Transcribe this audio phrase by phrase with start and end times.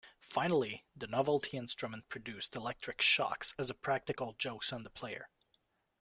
[0.23, 5.29] Finally, the novelty instrument produced electric shocks as practical jokes on the player.